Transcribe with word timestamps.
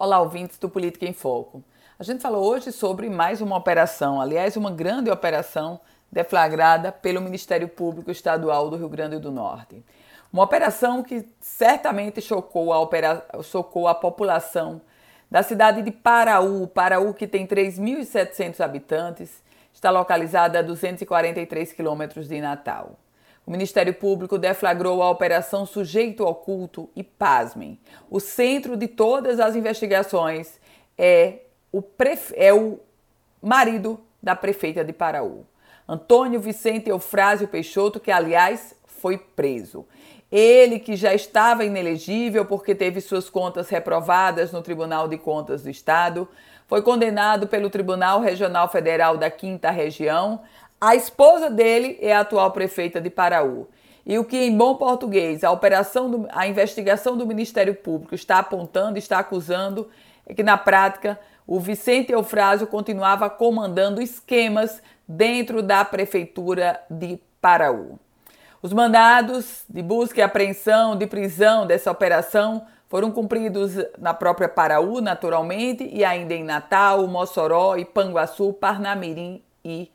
Olá, 0.00 0.18
ouvintes 0.18 0.56
do 0.56 0.66
Política 0.66 1.04
em 1.04 1.12
Foco. 1.12 1.62
A 1.98 2.02
gente 2.02 2.22
falou 2.22 2.42
hoje 2.42 2.72
sobre 2.72 3.10
mais 3.10 3.42
uma 3.42 3.54
operação, 3.54 4.18
aliás, 4.18 4.56
uma 4.56 4.70
grande 4.70 5.10
operação 5.10 5.78
deflagrada 6.10 6.90
pelo 6.90 7.20
Ministério 7.20 7.68
Público 7.68 8.10
Estadual 8.10 8.70
do 8.70 8.78
Rio 8.78 8.88
Grande 8.88 9.18
do 9.18 9.30
Norte. 9.30 9.84
Uma 10.32 10.44
operação 10.44 11.02
que 11.02 11.28
certamente 11.38 12.22
chocou 12.22 12.72
a, 12.72 12.80
opera... 12.80 13.26
chocou 13.42 13.86
a 13.86 13.94
população 13.94 14.80
da 15.30 15.42
cidade 15.42 15.82
de 15.82 15.90
Paraú. 15.90 16.66
Paraú, 16.66 17.12
que 17.12 17.26
tem 17.26 17.46
3.700 17.46 18.58
habitantes, 18.60 19.42
está 19.70 19.90
localizada 19.90 20.60
a 20.60 20.62
243 20.62 21.74
quilômetros 21.74 22.26
de 22.26 22.40
Natal. 22.40 22.96
O 23.50 23.52
Ministério 23.52 23.92
Público 23.92 24.38
deflagrou 24.38 25.02
a 25.02 25.10
Operação 25.10 25.66
Sujeito 25.66 26.24
Oculto 26.24 26.88
e, 26.94 27.02
pasmem, 27.02 27.80
o 28.08 28.20
centro 28.20 28.76
de 28.76 28.86
todas 28.86 29.40
as 29.40 29.56
investigações 29.56 30.60
é 30.96 31.40
o, 31.72 31.82
prefe... 31.82 32.32
é 32.36 32.54
o 32.54 32.78
marido 33.42 33.98
da 34.22 34.36
prefeita 34.36 34.84
de 34.84 34.92
Paraú, 34.92 35.44
Antônio 35.88 36.38
Vicente 36.38 36.90
Eufrásio 36.90 37.48
Peixoto, 37.48 37.98
que, 37.98 38.12
aliás, 38.12 38.76
foi 38.86 39.18
preso. 39.18 39.84
Ele, 40.30 40.78
que 40.78 40.94
já 40.94 41.12
estava 41.12 41.64
inelegível 41.64 42.44
porque 42.44 42.72
teve 42.72 43.00
suas 43.00 43.28
contas 43.28 43.68
reprovadas 43.68 44.52
no 44.52 44.62
Tribunal 44.62 45.08
de 45.08 45.18
Contas 45.18 45.64
do 45.64 45.70
Estado, 45.70 46.28
foi 46.68 46.82
condenado 46.82 47.48
pelo 47.48 47.68
Tribunal 47.68 48.20
Regional 48.20 48.68
Federal 48.70 49.16
da 49.16 49.28
Quinta 49.28 49.72
Região 49.72 50.40
a 50.80 50.94
esposa 50.94 51.50
dele 51.50 51.98
é 52.00 52.14
a 52.14 52.20
atual 52.20 52.50
prefeita 52.52 53.00
de 53.00 53.10
Paraú. 53.10 53.68
E 54.06 54.18
o 54.18 54.24
que, 54.24 54.36
em 54.38 54.56
bom 54.56 54.76
português, 54.76 55.44
a 55.44 55.50
operação, 55.50 56.10
do, 56.10 56.28
a 56.30 56.46
investigação 56.48 57.16
do 57.16 57.26
Ministério 57.26 57.74
Público 57.74 58.14
está 58.14 58.38
apontando, 58.38 58.98
está 58.98 59.18
acusando, 59.18 59.88
é 60.26 60.32
que 60.32 60.42
na 60.42 60.56
prática 60.56 61.20
o 61.46 61.60
Vicente 61.60 62.12
Eufrásio 62.12 62.66
continuava 62.66 63.28
comandando 63.28 64.00
esquemas 64.00 64.82
dentro 65.06 65.62
da 65.62 65.84
prefeitura 65.84 66.80
de 66.88 67.20
Paraú. 67.40 67.98
Os 68.62 68.72
mandados 68.72 69.64
de 69.68 69.82
busca 69.82 70.20
e 70.20 70.22
apreensão, 70.22 70.96
de 70.96 71.06
prisão 71.06 71.66
dessa 71.66 71.90
operação 71.90 72.64
foram 72.88 73.10
cumpridos 73.10 73.72
na 73.98 74.14
própria 74.14 74.48
Paraú, 74.48 75.00
naturalmente, 75.00 75.88
e 75.92 76.04
ainda 76.04 76.34
em 76.34 76.42
Natal, 76.42 77.06
Mossoró, 77.06 77.76
Ipanguaçu, 77.76 78.52
Parnamirim 78.52 79.42
e 79.64 79.90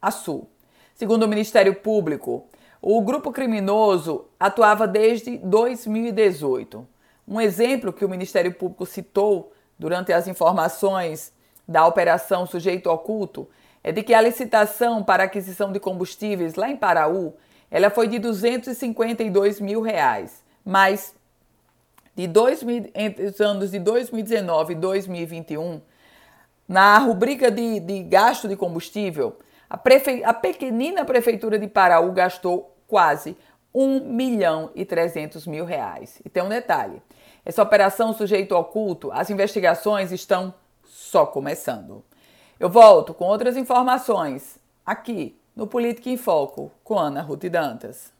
a 0.00 0.10
Sul. 0.10 0.48
Segundo 0.94 1.24
o 1.24 1.28
Ministério 1.28 1.74
Público, 1.74 2.46
o 2.80 3.00
grupo 3.02 3.32
criminoso 3.32 4.26
atuava 4.38 4.86
desde 4.86 5.38
2018. 5.38 6.86
Um 7.26 7.40
exemplo 7.40 7.92
que 7.92 8.04
o 8.04 8.08
Ministério 8.08 8.52
Público 8.54 8.86
citou 8.86 9.52
durante 9.78 10.12
as 10.12 10.26
informações 10.26 11.32
da 11.66 11.86
Operação 11.86 12.46
Sujeito 12.46 12.90
Oculto 12.90 13.48
é 13.82 13.92
de 13.92 14.02
que 14.02 14.14
a 14.14 14.20
licitação 14.20 15.04
para 15.04 15.24
aquisição 15.24 15.70
de 15.70 15.78
combustíveis 15.78 16.54
lá 16.54 16.70
em 16.70 16.76
Paraú 16.76 17.34
ela 17.70 17.90
foi 17.90 18.08
de 18.08 18.18
252 18.18 19.60
mil 19.60 19.82
reais, 19.82 20.42
mas 20.64 21.14
de 22.16 22.28
entre 22.94 23.26
os 23.26 23.40
anos 23.40 23.70
de 23.70 23.78
2019 23.78 24.72
e 24.72 24.76
2021, 24.76 25.80
na 26.66 26.98
rubrica 26.98 27.50
de, 27.50 27.78
de 27.78 28.02
gasto 28.02 28.48
de 28.48 28.56
combustível, 28.56 29.38
a, 29.68 29.76
prefe... 29.76 30.22
a 30.24 30.32
pequenina 30.32 31.04
prefeitura 31.04 31.58
de 31.58 31.66
Paraú 31.66 32.12
gastou 32.12 32.76
quase 32.86 33.36
1 33.74 34.00
milhão 34.00 34.70
e 34.74 34.84
300 34.84 35.46
mil 35.46 35.64
reais. 35.64 36.20
E 36.24 36.28
tem 36.28 36.42
um 36.42 36.48
detalhe: 36.48 37.02
essa 37.44 37.62
operação 37.62 38.12
sujeito 38.12 38.54
oculto, 38.54 39.10
as 39.12 39.30
investigações 39.30 40.12
estão 40.12 40.54
só 40.84 41.26
começando. 41.26 42.04
Eu 42.58 42.68
volto 42.68 43.14
com 43.14 43.24
outras 43.24 43.56
informações 43.56 44.58
aqui 44.84 45.38
no 45.54 45.66
Política 45.66 46.10
em 46.10 46.16
Foco 46.16 46.72
com 46.82 46.98
Ana 46.98 47.22
Ruth 47.22 47.44
Dantas. 47.44 48.12